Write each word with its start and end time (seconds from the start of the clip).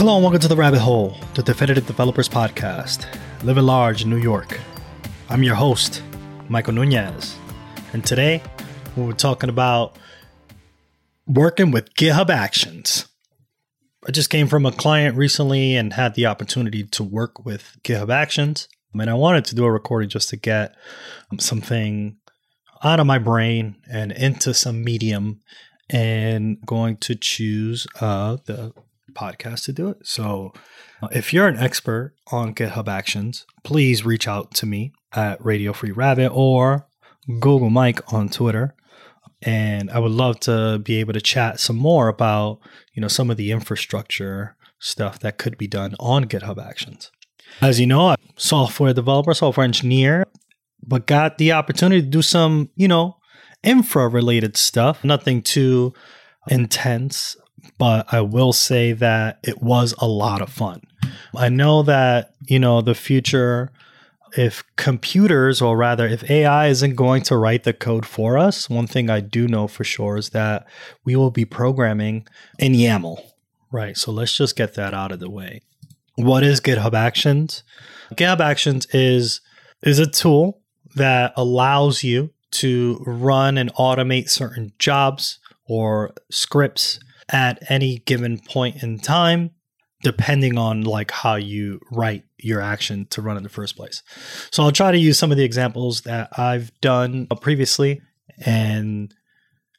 Hello 0.00 0.14
and 0.14 0.24
welcome 0.24 0.40
to 0.40 0.48
The 0.48 0.56
Rabbit 0.56 0.80
Hole, 0.80 1.14
the 1.34 1.42
Definitive 1.42 1.86
Developers 1.86 2.26
Podcast, 2.26 3.04
living 3.44 3.64
large 3.64 4.02
in 4.02 4.08
New 4.08 4.16
York. 4.16 4.58
I'm 5.28 5.42
your 5.42 5.56
host, 5.56 6.02
Michael 6.48 6.72
Nunez, 6.72 7.36
and 7.92 8.02
today 8.02 8.42
we're 8.96 9.12
talking 9.12 9.50
about 9.50 9.98
working 11.26 11.70
with 11.70 11.92
GitHub 11.96 12.30
Actions. 12.30 13.08
I 14.08 14.10
just 14.10 14.30
came 14.30 14.46
from 14.46 14.64
a 14.64 14.72
client 14.72 15.18
recently 15.18 15.76
and 15.76 15.92
had 15.92 16.14
the 16.14 16.24
opportunity 16.24 16.84
to 16.84 17.04
work 17.04 17.44
with 17.44 17.76
GitHub 17.82 18.10
Actions, 18.10 18.68
and 18.94 19.10
I 19.10 19.12
wanted 19.12 19.44
to 19.44 19.54
do 19.54 19.66
a 19.66 19.70
recording 19.70 20.08
just 20.08 20.30
to 20.30 20.38
get 20.38 20.76
something 21.38 22.16
out 22.82 23.00
of 23.00 23.06
my 23.06 23.18
brain 23.18 23.76
and 23.92 24.12
into 24.12 24.54
some 24.54 24.82
medium 24.82 25.42
and 25.90 26.56
going 26.64 26.96
to 26.96 27.14
choose 27.14 27.86
uh, 28.00 28.38
the 28.46 28.72
podcast 29.10 29.64
to 29.64 29.72
do 29.72 29.88
it. 29.88 29.98
So 30.02 30.52
if 31.10 31.32
you're 31.32 31.48
an 31.48 31.58
expert 31.58 32.14
on 32.30 32.54
GitHub 32.54 32.88
Actions, 32.88 33.46
please 33.64 34.04
reach 34.04 34.28
out 34.28 34.54
to 34.54 34.66
me 34.66 34.92
at 35.12 35.44
Radio 35.44 35.72
Free 35.72 35.90
Rabbit 35.90 36.30
or 36.30 36.86
Google 37.40 37.70
Mike 37.70 38.12
on 38.12 38.28
Twitter. 38.28 38.74
And 39.42 39.90
I 39.90 39.98
would 39.98 40.12
love 40.12 40.40
to 40.40 40.78
be 40.78 40.96
able 40.96 41.14
to 41.14 41.20
chat 41.20 41.60
some 41.60 41.76
more 41.76 42.08
about, 42.08 42.60
you 42.94 43.00
know, 43.00 43.08
some 43.08 43.30
of 43.30 43.36
the 43.36 43.52
infrastructure 43.52 44.56
stuff 44.78 45.18
that 45.20 45.38
could 45.38 45.56
be 45.56 45.66
done 45.66 45.94
on 45.98 46.26
GitHub 46.26 46.62
Actions. 46.62 47.10
As 47.60 47.80
you 47.80 47.86
know, 47.86 48.08
I'm 48.08 48.16
software 48.36 48.92
developer, 48.92 49.34
software 49.34 49.64
engineer, 49.64 50.26
but 50.86 51.06
got 51.06 51.38
the 51.38 51.52
opportunity 51.52 52.02
to 52.02 52.08
do 52.08 52.22
some, 52.22 52.70
you 52.76 52.88
know, 52.88 53.16
infra 53.62 54.08
related 54.08 54.56
stuff. 54.56 55.02
Nothing 55.04 55.42
too 55.42 55.92
intense 56.48 57.36
but 57.80 58.12
I 58.12 58.20
will 58.20 58.52
say 58.52 58.92
that 58.92 59.38
it 59.42 59.62
was 59.62 59.94
a 59.98 60.06
lot 60.06 60.42
of 60.42 60.52
fun. 60.52 60.82
I 61.34 61.48
know 61.48 61.82
that, 61.84 62.34
you 62.46 62.58
know, 62.58 62.82
the 62.82 62.94
future, 62.94 63.72
if 64.36 64.62
computers, 64.76 65.62
or 65.62 65.78
rather, 65.78 66.06
if 66.06 66.30
AI 66.30 66.66
isn't 66.66 66.94
going 66.94 67.22
to 67.22 67.38
write 67.38 67.64
the 67.64 67.72
code 67.72 68.04
for 68.04 68.36
us, 68.36 68.68
one 68.68 68.86
thing 68.86 69.08
I 69.08 69.20
do 69.20 69.48
know 69.48 69.66
for 69.66 69.82
sure 69.82 70.18
is 70.18 70.28
that 70.30 70.66
we 71.06 71.16
will 71.16 71.30
be 71.30 71.46
programming 71.46 72.28
in 72.58 72.74
YAML, 72.74 73.24
right? 73.72 73.96
So 73.96 74.12
let's 74.12 74.36
just 74.36 74.56
get 74.56 74.74
that 74.74 74.92
out 74.92 75.10
of 75.10 75.18
the 75.18 75.30
way. 75.30 75.62
What 76.16 76.42
is 76.42 76.60
GitHub 76.60 76.92
Actions? 76.92 77.62
GitHub 78.12 78.40
Actions 78.40 78.86
is 78.92 79.40
is 79.82 79.98
a 79.98 80.06
tool 80.06 80.60
that 80.96 81.32
allows 81.34 82.04
you 82.04 82.28
to 82.50 83.02
run 83.06 83.56
and 83.56 83.72
automate 83.76 84.28
certain 84.28 84.74
jobs 84.78 85.38
or 85.66 86.12
scripts 86.30 87.00
at 87.32 87.58
any 87.70 87.98
given 87.98 88.38
point 88.38 88.82
in 88.82 88.98
time 88.98 89.50
depending 90.02 90.56
on 90.56 90.82
like 90.82 91.10
how 91.10 91.34
you 91.34 91.80
write 91.90 92.24
your 92.38 92.60
action 92.60 93.06
to 93.10 93.20
run 93.20 93.36
in 93.36 93.42
the 93.42 93.48
first 93.48 93.76
place. 93.76 94.02
So 94.50 94.62
I'll 94.62 94.72
try 94.72 94.92
to 94.92 94.98
use 94.98 95.18
some 95.18 95.30
of 95.30 95.36
the 95.36 95.44
examples 95.44 96.02
that 96.02 96.30
I've 96.38 96.72
done 96.80 97.26
previously 97.40 98.00
and 98.44 99.12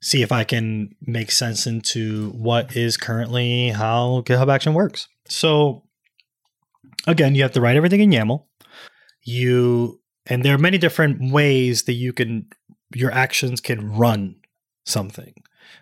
see 0.00 0.22
if 0.22 0.32
I 0.32 0.44
can 0.44 0.94
make 1.02 1.30
sense 1.30 1.66
into 1.66 2.30
what 2.30 2.76
is 2.76 2.96
currently 2.96 3.70
how 3.70 4.22
GitHub 4.24 4.52
Action 4.52 4.72
works. 4.72 5.08
So 5.28 5.84
again, 7.06 7.34
you 7.34 7.42
have 7.42 7.52
to 7.52 7.60
write 7.60 7.76
everything 7.76 8.00
in 8.00 8.10
YAML. 8.10 8.44
You 9.22 10.00
and 10.26 10.42
there 10.44 10.54
are 10.54 10.58
many 10.58 10.78
different 10.78 11.32
ways 11.32 11.84
that 11.84 11.94
you 11.94 12.12
can 12.12 12.46
your 12.94 13.10
actions 13.10 13.60
can 13.60 13.96
run 13.96 14.36
something. 14.84 15.34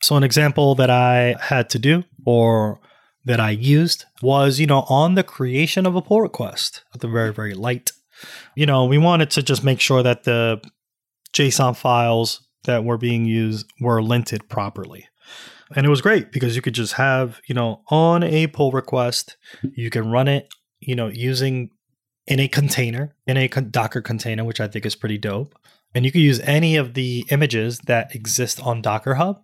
So, 0.00 0.16
an 0.16 0.24
example 0.24 0.74
that 0.76 0.90
I 0.90 1.36
had 1.40 1.68
to 1.70 1.78
do 1.78 2.04
or 2.24 2.80
that 3.24 3.40
I 3.40 3.50
used 3.50 4.06
was, 4.22 4.58
you 4.58 4.66
know, 4.66 4.84
on 4.88 5.14
the 5.14 5.22
creation 5.22 5.86
of 5.86 5.94
a 5.94 6.02
pull 6.02 6.20
request 6.22 6.84
at 6.94 7.00
the 7.00 7.08
very, 7.08 7.32
very 7.32 7.54
light. 7.54 7.92
You 8.54 8.66
know, 8.66 8.84
we 8.84 8.98
wanted 8.98 9.30
to 9.32 9.42
just 9.42 9.64
make 9.64 9.80
sure 9.80 10.02
that 10.02 10.24
the 10.24 10.60
JSON 11.32 11.76
files 11.76 12.46
that 12.64 12.84
were 12.84 12.98
being 12.98 13.24
used 13.24 13.70
were 13.80 14.00
linted 14.00 14.48
properly. 14.48 15.06
And 15.74 15.86
it 15.86 15.90
was 15.90 16.00
great 16.00 16.32
because 16.32 16.56
you 16.56 16.62
could 16.62 16.74
just 16.74 16.94
have, 16.94 17.40
you 17.46 17.54
know, 17.54 17.82
on 17.88 18.22
a 18.22 18.48
pull 18.48 18.72
request, 18.72 19.36
you 19.62 19.90
can 19.90 20.10
run 20.10 20.26
it, 20.26 20.52
you 20.80 20.96
know, 20.96 21.08
using 21.08 21.70
in 22.26 22.40
a 22.40 22.48
container, 22.48 23.14
in 23.26 23.36
a 23.36 23.48
Docker 23.48 24.00
container, 24.00 24.44
which 24.44 24.60
I 24.60 24.68
think 24.68 24.84
is 24.84 24.96
pretty 24.96 25.18
dope. 25.18 25.54
And 25.94 26.04
you 26.04 26.12
can 26.12 26.20
use 26.20 26.40
any 26.40 26.76
of 26.76 26.94
the 26.94 27.24
images 27.30 27.80
that 27.80 28.14
exist 28.14 28.60
on 28.62 28.82
Docker 28.82 29.14
Hub 29.14 29.42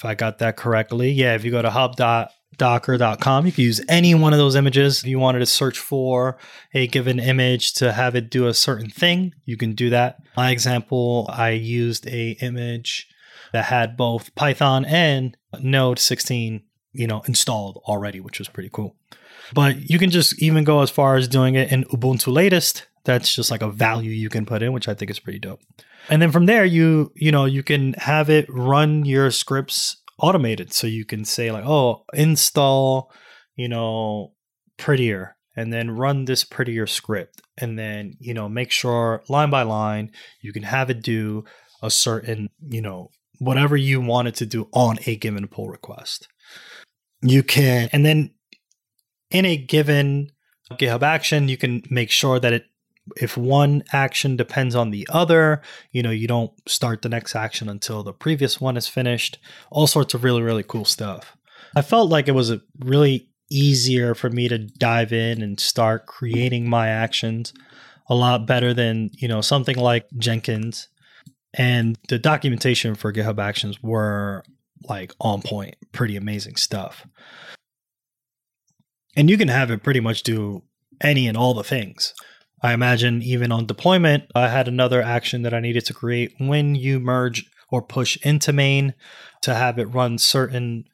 if 0.00 0.04
I 0.06 0.14
got 0.14 0.38
that 0.38 0.56
correctly. 0.56 1.10
Yeah, 1.10 1.34
if 1.34 1.44
you 1.44 1.50
go 1.50 1.60
to 1.60 1.68
hub.docker.com, 1.68 3.46
you 3.46 3.52
can 3.52 3.64
use 3.64 3.84
any 3.86 4.14
one 4.14 4.32
of 4.32 4.38
those 4.38 4.56
images. 4.56 5.00
If 5.00 5.06
you 5.06 5.18
wanted 5.18 5.40
to 5.40 5.46
search 5.46 5.78
for 5.78 6.38
a 6.72 6.86
given 6.86 7.20
image 7.20 7.74
to 7.74 7.92
have 7.92 8.14
it 8.14 8.30
do 8.30 8.46
a 8.46 8.54
certain 8.54 8.88
thing, 8.88 9.34
you 9.44 9.58
can 9.58 9.74
do 9.74 9.90
that. 9.90 10.16
My 10.38 10.52
example, 10.52 11.28
I 11.30 11.50
used 11.50 12.06
a 12.06 12.30
image 12.40 13.08
that 13.52 13.66
had 13.66 13.98
both 13.98 14.34
Python 14.34 14.86
and 14.86 15.36
Node 15.60 15.98
16, 15.98 16.62
you 16.94 17.06
know, 17.06 17.20
installed 17.26 17.82
already, 17.84 18.20
which 18.20 18.38
was 18.38 18.48
pretty 18.48 18.70
cool. 18.72 18.96
But 19.52 19.90
you 19.90 19.98
can 19.98 20.10
just 20.10 20.42
even 20.42 20.64
go 20.64 20.80
as 20.80 20.88
far 20.88 21.16
as 21.16 21.28
doing 21.28 21.56
it 21.56 21.70
in 21.70 21.84
Ubuntu 21.84 22.32
latest. 22.32 22.86
That's 23.04 23.34
just 23.34 23.50
like 23.50 23.62
a 23.62 23.70
value 23.70 24.10
you 24.10 24.28
can 24.28 24.46
put 24.46 24.62
in, 24.62 24.72
which 24.72 24.88
I 24.88 24.94
think 24.94 25.10
is 25.10 25.18
pretty 25.18 25.38
dope. 25.38 25.60
And 26.08 26.20
then 26.20 26.32
from 26.32 26.46
there, 26.46 26.64
you 26.64 27.12
you 27.14 27.32
know 27.32 27.44
you 27.44 27.62
can 27.62 27.94
have 27.94 28.30
it 28.30 28.46
run 28.48 29.04
your 29.04 29.30
scripts 29.30 29.96
automated, 30.18 30.72
so 30.72 30.86
you 30.86 31.04
can 31.04 31.24
say 31.24 31.50
like, 31.50 31.64
oh, 31.66 32.04
install, 32.12 33.10
you 33.56 33.68
know, 33.68 34.32
prettier, 34.76 35.36
and 35.56 35.72
then 35.72 35.90
run 35.90 36.24
this 36.24 36.44
prettier 36.44 36.86
script, 36.86 37.40
and 37.58 37.78
then 37.78 38.14
you 38.18 38.34
know 38.34 38.48
make 38.48 38.70
sure 38.70 39.22
line 39.28 39.50
by 39.50 39.62
line 39.62 40.10
you 40.40 40.52
can 40.52 40.62
have 40.62 40.90
it 40.90 41.02
do 41.02 41.44
a 41.82 41.90
certain 41.90 42.50
you 42.68 42.82
know 42.82 43.10
whatever 43.38 43.76
you 43.76 44.00
want 44.00 44.28
it 44.28 44.34
to 44.36 44.46
do 44.46 44.68
on 44.72 44.98
a 45.06 45.16
given 45.16 45.48
pull 45.48 45.68
request. 45.68 46.28
You 47.22 47.42
can, 47.42 47.88
and 47.92 48.04
then 48.04 48.32
in 49.30 49.44
a 49.44 49.56
given 49.56 50.30
GitHub 50.72 51.02
action, 51.02 51.48
you 51.48 51.56
can 51.56 51.82
make 51.90 52.10
sure 52.10 52.38
that 52.38 52.52
it 52.52 52.66
if 53.16 53.36
one 53.36 53.82
action 53.92 54.36
depends 54.36 54.74
on 54.74 54.90
the 54.90 55.06
other, 55.10 55.62
you 55.92 56.02
know, 56.02 56.10
you 56.10 56.26
don't 56.26 56.52
start 56.68 57.02
the 57.02 57.08
next 57.08 57.34
action 57.34 57.68
until 57.68 58.02
the 58.02 58.12
previous 58.12 58.60
one 58.60 58.76
is 58.76 58.88
finished. 58.88 59.38
All 59.70 59.86
sorts 59.86 60.14
of 60.14 60.24
really, 60.24 60.42
really 60.42 60.62
cool 60.62 60.84
stuff. 60.84 61.36
I 61.76 61.82
felt 61.82 62.10
like 62.10 62.28
it 62.28 62.32
was 62.32 62.50
a 62.50 62.60
really 62.78 63.28
easier 63.50 64.14
for 64.14 64.30
me 64.30 64.48
to 64.48 64.58
dive 64.58 65.12
in 65.12 65.42
and 65.42 65.58
start 65.58 66.06
creating 66.06 66.68
my 66.68 66.88
actions 66.88 67.52
a 68.08 68.14
lot 68.14 68.46
better 68.46 68.74
than, 68.74 69.10
you 69.14 69.28
know, 69.28 69.40
something 69.40 69.76
like 69.76 70.06
Jenkins. 70.18 70.88
And 71.54 71.98
the 72.08 72.18
documentation 72.18 72.94
for 72.94 73.12
GitHub 73.12 73.40
Actions 73.40 73.82
were 73.82 74.44
like 74.88 75.12
on 75.20 75.42
point, 75.42 75.76
pretty 75.92 76.16
amazing 76.16 76.56
stuff. 76.56 77.06
And 79.16 79.28
you 79.28 79.36
can 79.36 79.48
have 79.48 79.70
it 79.70 79.82
pretty 79.82 80.00
much 80.00 80.22
do 80.22 80.62
any 81.00 81.26
and 81.26 81.36
all 81.36 81.54
the 81.54 81.64
things. 81.64 82.14
I 82.62 82.72
imagine 82.72 83.22
even 83.22 83.52
on 83.52 83.66
deployment, 83.66 84.24
I 84.34 84.48
had 84.48 84.68
another 84.68 85.00
action 85.00 85.42
that 85.42 85.54
I 85.54 85.60
needed 85.60 85.86
to 85.86 85.94
create 85.94 86.34
when 86.38 86.74
you 86.74 87.00
merge 87.00 87.50
or 87.70 87.82
push 87.82 88.18
into 88.22 88.52
main 88.52 88.94
to 89.42 89.54
have 89.54 89.78
it 89.78 89.84
run 89.84 90.18
certain, 90.18 90.84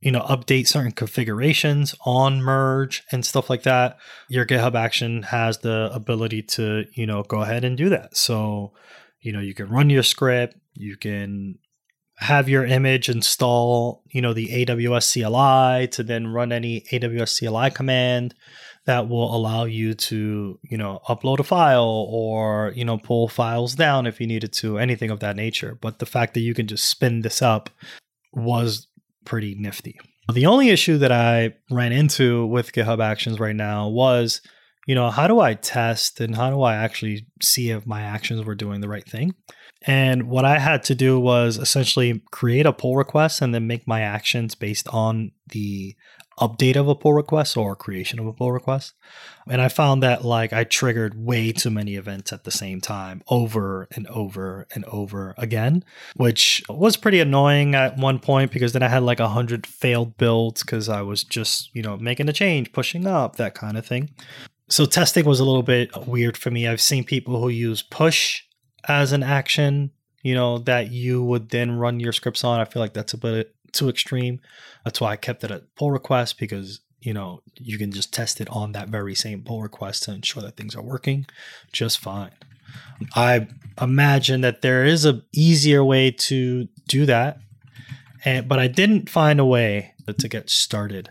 you 0.00 0.12
know, 0.12 0.20
update 0.22 0.66
certain 0.66 0.92
configurations 0.92 1.94
on 2.04 2.42
merge 2.42 3.02
and 3.10 3.24
stuff 3.24 3.48
like 3.48 3.62
that. 3.62 3.96
Your 4.28 4.44
GitHub 4.44 4.74
action 4.74 5.22
has 5.24 5.58
the 5.58 5.90
ability 5.92 6.42
to, 6.42 6.84
you 6.94 7.06
know, 7.06 7.22
go 7.22 7.40
ahead 7.40 7.64
and 7.64 7.76
do 7.76 7.88
that. 7.88 8.16
So, 8.16 8.72
you 9.20 9.32
know, 9.32 9.40
you 9.40 9.54
can 9.54 9.68
run 9.68 9.88
your 9.88 10.02
script, 10.02 10.56
you 10.74 10.96
can 10.96 11.58
have 12.18 12.48
your 12.48 12.64
image 12.64 13.08
install, 13.08 14.02
you 14.10 14.22
know, 14.22 14.32
the 14.32 14.48
AWS 14.48 15.12
CLI 15.12 15.88
to 15.88 16.02
then 16.02 16.28
run 16.28 16.50
any 16.50 16.82
AWS 16.92 17.38
CLI 17.38 17.70
command 17.70 18.34
that 18.86 19.08
will 19.08 19.34
allow 19.34 19.64
you 19.64 19.94
to, 19.94 20.58
you 20.62 20.78
know, 20.78 21.00
upload 21.08 21.40
a 21.40 21.44
file 21.44 22.06
or, 22.08 22.72
you 22.74 22.84
know, 22.84 22.98
pull 22.98 23.28
files 23.28 23.74
down 23.74 24.06
if 24.06 24.20
you 24.20 24.26
needed 24.26 24.52
to, 24.52 24.78
anything 24.78 25.10
of 25.10 25.20
that 25.20 25.36
nature. 25.36 25.76
But 25.80 25.98
the 25.98 26.06
fact 26.06 26.34
that 26.34 26.40
you 26.40 26.54
can 26.54 26.68
just 26.68 26.88
spin 26.88 27.22
this 27.22 27.42
up 27.42 27.68
was 28.32 28.86
pretty 29.24 29.56
nifty. 29.56 29.98
The 30.32 30.46
only 30.46 30.70
issue 30.70 30.98
that 30.98 31.12
I 31.12 31.54
ran 31.70 31.92
into 31.92 32.46
with 32.46 32.72
GitHub 32.72 33.02
Actions 33.02 33.38
right 33.40 33.54
now 33.54 33.88
was, 33.88 34.40
you 34.86 34.94
know, 34.94 35.10
how 35.10 35.26
do 35.26 35.40
I 35.40 35.54
test 35.54 36.20
and 36.20 36.36
how 36.36 36.50
do 36.50 36.62
I 36.62 36.76
actually 36.76 37.26
see 37.42 37.70
if 37.70 37.86
my 37.86 38.02
actions 38.02 38.44
were 38.44 38.54
doing 38.54 38.80
the 38.80 38.88
right 38.88 39.08
thing? 39.08 39.34
And 39.82 40.28
what 40.28 40.44
I 40.44 40.58
had 40.58 40.82
to 40.84 40.94
do 40.94 41.18
was 41.18 41.58
essentially 41.58 42.22
create 42.30 42.66
a 42.66 42.72
pull 42.72 42.96
request 42.96 43.42
and 43.42 43.54
then 43.54 43.66
make 43.66 43.86
my 43.86 44.00
actions 44.00 44.54
based 44.54 44.88
on 44.88 45.32
the 45.48 45.94
update 46.38 46.76
of 46.76 46.88
a 46.88 46.94
pull 46.94 47.14
request 47.14 47.56
or 47.56 47.74
creation 47.74 48.18
of 48.18 48.26
a 48.26 48.32
pull 48.32 48.52
request. 48.52 48.94
And 49.48 49.60
I 49.60 49.68
found 49.68 50.02
that 50.02 50.24
like 50.24 50.52
I 50.52 50.64
triggered 50.64 51.14
way 51.14 51.52
too 51.52 51.70
many 51.70 51.96
events 51.96 52.32
at 52.32 52.44
the 52.44 52.50
same 52.50 52.80
time 52.80 53.22
over 53.28 53.88
and 53.92 54.06
over 54.08 54.66
and 54.74 54.84
over 54.86 55.34
again, 55.38 55.84
which 56.14 56.62
was 56.68 56.96
pretty 56.96 57.20
annoying 57.20 57.74
at 57.74 57.96
one 57.96 58.18
point 58.18 58.52
because 58.52 58.72
then 58.72 58.82
I 58.82 58.88
had 58.88 59.02
like 59.02 59.20
a 59.20 59.28
hundred 59.28 59.66
failed 59.66 60.16
builds 60.16 60.62
because 60.62 60.88
I 60.88 61.02
was 61.02 61.24
just, 61.24 61.74
you 61.74 61.82
know, 61.82 61.96
making 61.96 62.28
a 62.28 62.32
change, 62.32 62.72
pushing 62.72 63.06
up, 63.06 63.36
that 63.36 63.54
kind 63.54 63.78
of 63.78 63.86
thing. 63.86 64.10
So 64.68 64.84
testing 64.84 65.24
was 65.24 65.40
a 65.40 65.44
little 65.44 65.62
bit 65.62 65.90
weird 66.06 66.36
for 66.36 66.50
me. 66.50 66.66
I've 66.66 66.80
seen 66.80 67.04
people 67.04 67.40
who 67.40 67.48
use 67.48 67.82
push 67.82 68.42
as 68.88 69.12
an 69.12 69.22
action, 69.22 69.92
you 70.22 70.34
know, 70.34 70.58
that 70.58 70.90
you 70.90 71.22
would 71.22 71.50
then 71.50 71.72
run 71.72 72.00
your 72.00 72.12
scripts 72.12 72.44
on. 72.44 72.60
I 72.60 72.64
feel 72.64 72.82
like 72.82 72.92
that's 72.92 73.14
a 73.14 73.18
bit 73.18 73.54
too 73.76 73.88
extreme. 73.88 74.40
That's 74.84 75.00
why 75.00 75.12
I 75.12 75.16
kept 75.16 75.44
it 75.44 75.50
at 75.50 75.74
pull 75.76 75.90
request 75.90 76.38
because 76.38 76.80
you 77.00 77.12
know 77.12 77.42
you 77.56 77.78
can 77.78 77.92
just 77.92 78.12
test 78.12 78.40
it 78.40 78.48
on 78.50 78.72
that 78.72 78.88
very 78.88 79.14
same 79.14 79.42
pull 79.42 79.62
request 79.62 80.04
to 80.04 80.12
ensure 80.12 80.42
that 80.42 80.56
things 80.56 80.74
are 80.74 80.82
working 80.82 81.26
just 81.72 81.98
fine. 81.98 82.32
I 83.14 83.48
imagine 83.80 84.40
that 84.40 84.62
there 84.62 84.84
is 84.84 85.04
a 85.04 85.22
easier 85.32 85.84
way 85.84 86.10
to 86.10 86.68
do 86.88 87.06
that, 87.06 87.38
and 88.24 88.48
but 88.48 88.58
I 88.58 88.68
didn't 88.68 89.10
find 89.10 89.40
a 89.40 89.44
way 89.44 89.94
to 90.18 90.28
get 90.28 90.50
started. 90.50 91.10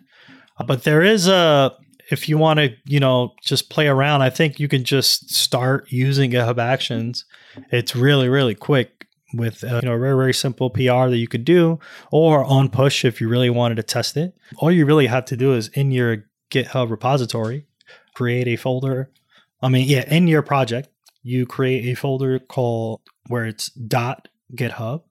Uh, 0.57 0.63
but 0.63 0.83
there 0.83 1.01
is 1.01 1.27
a 1.27 1.75
if 2.11 2.29
you 2.29 2.37
want 2.37 2.59
to, 2.59 2.75
you 2.85 2.99
know, 2.99 3.33
just 3.41 3.69
play 3.69 3.87
around, 3.87 4.21
I 4.21 4.29
think 4.29 4.59
you 4.59 4.67
can 4.67 4.83
just 4.83 5.33
start 5.33 5.91
using 5.91 6.31
GitHub 6.31 6.59
Actions. 6.59 7.25
It's 7.71 7.95
really, 7.95 8.29
really 8.29 8.55
quick 8.55 9.07
with 9.33 9.63
a, 9.63 9.79
you 9.81 9.89
know 9.89 9.95
a 9.95 9.99
very 9.99 10.15
very 10.15 10.33
simple 10.33 10.69
PR 10.69 11.09
that 11.09 11.17
you 11.17 11.27
could 11.27 11.45
do, 11.45 11.79
or 12.11 12.43
on 12.43 12.69
push 12.69 13.03
if 13.03 13.19
you 13.19 13.27
really 13.27 13.49
wanted 13.49 13.75
to 13.75 13.83
test 13.83 14.17
it. 14.17 14.35
All 14.57 14.71
you 14.71 14.85
really 14.85 15.07
have 15.07 15.25
to 15.25 15.37
do 15.37 15.53
is 15.53 15.69
in 15.69 15.91
your 15.91 16.25
GitHub 16.51 16.89
repository, 16.89 17.65
create 18.13 18.47
a 18.47 18.55
folder. 18.55 19.11
I 19.61 19.69
mean, 19.69 19.87
yeah, 19.87 20.05
in 20.13 20.27
your 20.27 20.41
project, 20.41 20.89
you 21.23 21.45
create 21.45 21.85
a 21.91 21.99
folder 21.99 22.39
called 22.39 23.01
where 23.27 23.45
it's 23.45 23.69
dot 23.69 24.27
GitHub 24.53 25.01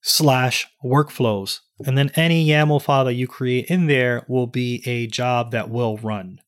slash 0.00 0.68
workflows. 0.84 1.60
And 1.84 1.98
then 1.98 2.10
any 2.14 2.46
YAML 2.46 2.82
file 2.82 3.06
that 3.06 3.14
you 3.14 3.26
create 3.26 3.66
in 3.66 3.86
there 3.86 4.24
will 4.28 4.46
be 4.46 4.82
a 4.86 5.06
job 5.06 5.50
that 5.50 5.70
will 5.70 5.96
run. 5.96 6.40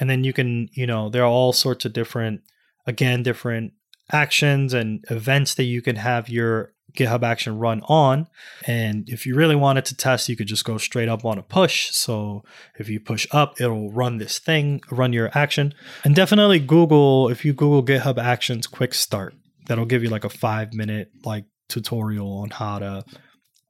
And 0.00 0.10
then 0.10 0.24
you 0.24 0.32
can, 0.32 0.68
you 0.72 0.86
know, 0.86 1.08
there 1.08 1.22
are 1.22 1.30
all 1.30 1.52
sorts 1.52 1.84
of 1.84 1.92
different, 1.92 2.42
again, 2.86 3.22
different 3.22 3.74
actions 4.12 4.72
and 4.74 5.04
events 5.10 5.54
that 5.54 5.64
you 5.64 5.82
can 5.82 5.96
have 5.96 6.28
your 6.28 6.72
GitHub 6.96 7.22
action 7.22 7.58
run 7.58 7.82
on. 7.82 8.26
And 8.66 9.08
if 9.08 9.26
you 9.26 9.34
really 9.34 9.54
wanted 9.54 9.84
to 9.86 9.96
test, 9.96 10.28
you 10.28 10.36
could 10.36 10.46
just 10.46 10.64
go 10.64 10.78
straight 10.78 11.08
up 11.08 11.24
on 11.24 11.38
a 11.38 11.42
push. 11.42 11.90
So 11.92 12.42
if 12.78 12.88
you 12.88 12.98
push 12.98 13.26
up, 13.30 13.60
it'll 13.60 13.90
run 13.92 14.18
this 14.18 14.38
thing, 14.38 14.80
run 14.90 15.12
your 15.12 15.30
action. 15.34 15.74
And 16.04 16.14
definitely 16.14 16.58
Google, 16.58 17.28
if 17.28 17.44
you 17.44 17.52
Google 17.52 17.84
GitHub 17.84 18.18
Actions 18.18 18.66
Quick 18.66 18.94
Start, 18.94 19.34
that'll 19.66 19.84
give 19.84 20.02
you 20.02 20.08
like 20.08 20.24
a 20.24 20.30
five 20.30 20.72
minute 20.72 21.10
like 21.24 21.44
tutorial 21.68 22.38
on 22.38 22.50
how 22.50 22.78
to 22.78 23.04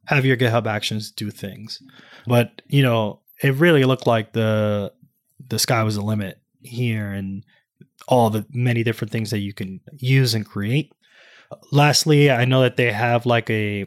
have 0.06 0.24
your 0.24 0.36
GitHub 0.36 0.66
Actions 0.66 1.10
do 1.10 1.30
things. 1.30 1.82
But 2.26 2.62
you 2.66 2.82
know, 2.82 3.20
it 3.42 3.54
really 3.54 3.84
looked 3.84 4.06
like 4.06 4.32
the 4.32 4.92
the 5.48 5.58
sky 5.58 5.82
was 5.82 5.96
the 5.96 6.02
limit 6.02 6.40
here, 6.62 7.10
and 7.10 7.44
all 8.08 8.30
the 8.30 8.46
many 8.50 8.82
different 8.82 9.10
things 9.10 9.30
that 9.30 9.38
you 9.38 9.52
can 9.52 9.80
use 9.98 10.34
and 10.34 10.46
create. 10.46 10.92
Lastly, 11.72 12.30
I 12.30 12.44
know 12.44 12.62
that 12.62 12.76
they 12.76 12.92
have 12.92 13.26
like 13.26 13.48
a 13.50 13.86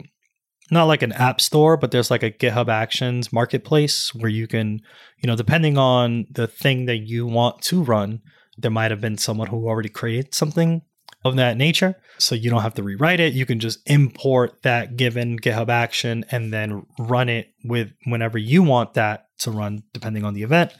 not 0.71 0.85
like 0.85 1.01
an 1.01 1.11
app 1.13 1.41
store, 1.41 1.77
but 1.77 1.91
there's 1.91 2.11
like 2.11 2.23
a 2.23 2.31
GitHub 2.31 2.69
Actions 2.69 3.33
marketplace 3.33 4.13
where 4.13 4.29
you 4.29 4.47
can, 4.47 4.81
you 5.17 5.27
know, 5.27 5.35
depending 5.35 5.77
on 5.77 6.27
the 6.31 6.47
thing 6.47 6.85
that 6.85 6.97
you 6.97 7.25
want 7.25 7.61
to 7.63 7.83
run, 7.83 8.21
there 8.57 8.71
might 8.71 8.91
have 8.91 9.01
been 9.01 9.17
someone 9.17 9.47
who 9.47 9.67
already 9.67 9.89
created 9.89 10.35
something 10.35 10.81
of 11.25 11.35
that 11.35 11.57
nature. 11.57 11.95
So 12.17 12.35
you 12.35 12.49
don't 12.49 12.61
have 12.61 12.75
to 12.75 12.83
rewrite 12.83 13.19
it. 13.19 13.33
You 13.33 13.45
can 13.45 13.59
just 13.59 13.79
import 13.89 14.61
that 14.63 14.95
given 14.95 15.39
GitHub 15.39 15.69
action 15.69 16.25
and 16.31 16.53
then 16.53 16.85
run 16.97 17.29
it 17.29 17.53
with 17.63 17.91
whenever 18.05 18.37
you 18.37 18.63
want 18.63 18.93
that 18.93 19.27
to 19.39 19.51
run, 19.51 19.83
depending 19.93 20.23
on 20.23 20.33
the 20.33 20.43
event. 20.43 20.73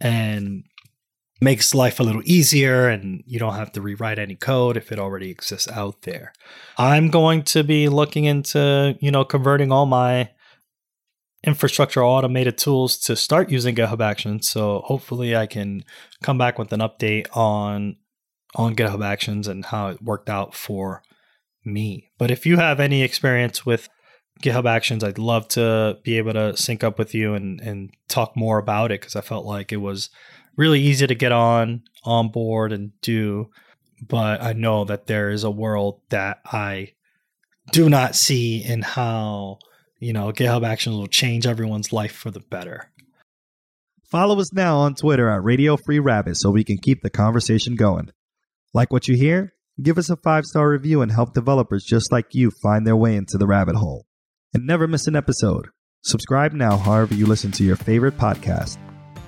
And 0.00 0.64
makes 1.42 1.74
life 1.74 1.98
a 1.98 2.04
little 2.04 2.22
easier 2.24 2.88
and 2.88 3.24
you 3.26 3.38
don't 3.38 3.56
have 3.56 3.72
to 3.72 3.82
rewrite 3.82 4.18
any 4.18 4.36
code 4.36 4.76
if 4.76 4.92
it 4.92 4.98
already 4.98 5.28
exists 5.28 5.68
out 5.72 6.02
there. 6.02 6.32
I'm 6.78 7.10
going 7.10 7.42
to 7.44 7.64
be 7.64 7.88
looking 7.88 8.24
into, 8.24 8.96
you 9.00 9.10
know, 9.10 9.24
converting 9.24 9.72
all 9.72 9.84
my 9.84 10.30
infrastructure 11.44 12.04
automated 12.04 12.56
tools 12.56 12.96
to 12.96 13.16
start 13.16 13.50
using 13.50 13.74
GitHub 13.74 14.00
Actions. 14.00 14.48
So 14.48 14.82
hopefully 14.84 15.34
I 15.34 15.46
can 15.46 15.84
come 16.22 16.38
back 16.38 16.60
with 16.60 16.72
an 16.72 16.80
update 16.80 17.26
on 17.36 17.96
on 18.54 18.76
GitHub 18.76 19.04
Actions 19.04 19.48
and 19.48 19.64
how 19.64 19.88
it 19.88 20.02
worked 20.02 20.30
out 20.30 20.54
for 20.54 21.02
me. 21.64 22.10
But 22.18 22.30
if 22.30 22.46
you 22.46 22.58
have 22.58 22.78
any 22.78 23.02
experience 23.02 23.66
with 23.66 23.88
GitHub 24.42 24.66
Actions, 24.66 25.02
I'd 25.02 25.18
love 25.18 25.48
to 25.48 25.98
be 26.04 26.18
able 26.18 26.34
to 26.34 26.56
sync 26.56 26.84
up 26.84 26.98
with 26.98 27.14
you 27.14 27.34
and 27.34 27.60
and 27.60 27.90
talk 28.08 28.36
more 28.36 28.58
about 28.58 28.92
it 28.92 29.00
because 29.00 29.16
I 29.16 29.22
felt 29.22 29.44
like 29.44 29.72
it 29.72 29.78
was 29.78 30.08
really 30.56 30.80
easy 30.80 31.06
to 31.06 31.14
get 31.14 31.32
on 31.32 31.82
on 32.04 32.28
board 32.28 32.72
and 32.72 32.92
do 33.00 33.48
but 34.06 34.42
i 34.42 34.52
know 34.52 34.84
that 34.84 35.06
there 35.06 35.30
is 35.30 35.44
a 35.44 35.50
world 35.50 36.00
that 36.10 36.40
i 36.46 36.92
do 37.70 37.88
not 37.88 38.16
see 38.16 38.62
in 38.64 38.82
how 38.82 39.58
you 40.00 40.12
know 40.12 40.32
github 40.32 40.66
actions 40.66 40.96
will 40.96 41.06
change 41.06 41.46
everyone's 41.46 41.92
life 41.92 42.12
for 42.12 42.30
the 42.30 42.40
better. 42.40 42.90
Follow 44.10 44.38
us 44.40 44.52
now 44.52 44.78
on 44.78 44.94
twitter 44.94 45.28
at 45.30 45.42
radio 45.42 45.76
free 45.76 45.98
rabbit 45.98 46.36
so 46.36 46.50
we 46.50 46.64
can 46.64 46.78
keep 46.78 47.02
the 47.02 47.10
conversation 47.10 47.76
going. 47.76 48.10
Like 48.74 48.92
what 48.92 49.08
you 49.08 49.16
hear? 49.16 49.54
Give 49.82 49.98
us 49.98 50.10
a 50.10 50.16
five 50.16 50.44
star 50.44 50.68
review 50.68 51.02
and 51.02 51.12
help 51.12 51.34
developers 51.34 51.84
just 51.84 52.12
like 52.12 52.26
you 52.32 52.50
find 52.62 52.86
their 52.86 52.96
way 52.96 53.16
into 53.16 53.38
the 53.38 53.46
rabbit 53.46 53.76
hole. 53.76 54.06
And 54.52 54.66
never 54.66 54.86
miss 54.86 55.06
an 55.06 55.16
episode. 55.16 55.68
Subscribe 56.02 56.52
now 56.52 56.76
however 56.76 57.14
you 57.14 57.26
listen 57.26 57.52
to 57.52 57.64
your 57.64 57.76
favorite 57.76 58.18
podcast 58.18 58.76